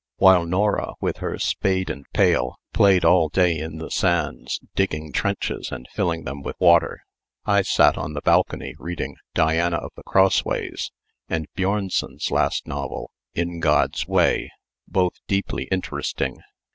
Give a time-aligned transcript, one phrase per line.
[0.17, 5.71] While Nora, with her spade and pail, played all day in the sands, digging trenches
[5.71, 7.03] and filling them with water,
[7.45, 10.91] I sat on the balcony reading "Diana of the Crossways,"
[11.29, 14.49] and Bjornson's last novel, "In God's Way,"
[14.87, 16.39] both deeply interesting.